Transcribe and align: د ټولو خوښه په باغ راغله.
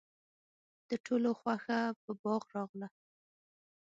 د 0.89 0.91
ټولو 1.05 1.29
خوښه 1.39 1.79
په 2.03 2.11
باغ 2.21 2.43
راغله. 2.55 2.87